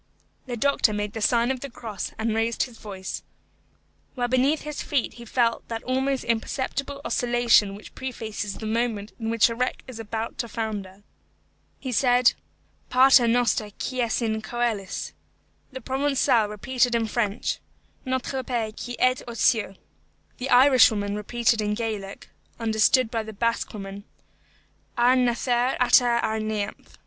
[0.47, 3.21] The doctor made the sign of the cross and raised his voice,
[4.15, 9.29] while beneath his feet he felt that almost imperceptible oscillation which prefaces the moment in
[9.29, 11.03] which a wreck is about to founder.
[11.79, 12.33] He said,
[12.89, 15.13] "Pater noster qui es in coelis."
[15.71, 17.59] The Provençal repeated in French,
[18.03, 19.75] "Notre Père qui êtes aux cieux."
[20.39, 22.27] The Irishwoman repeated in Gaelic,
[22.59, 24.05] understood by the Basque woman,
[24.97, 26.87] "Ar nathair ata ar neamh."